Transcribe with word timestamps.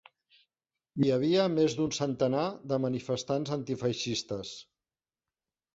Hi 1.07 1.11
havia 1.17 1.43
més 1.57 1.75
d'un 1.81 1.93
centenar 1.99 2.47
de 2.73 2.81
manifestants 2.87 3.55
antifeixistes. 3.61 4.59